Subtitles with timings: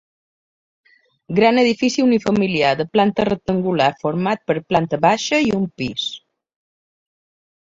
[1.39, 6.09] Gran edifici unifamiliar de planta rectangular, format per planta baixa i un pis.